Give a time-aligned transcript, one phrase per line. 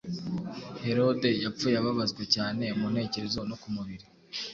[0.85, 4.05] Herode yapfuye ababazwa cyane mu ntekerezo no ku mubiri,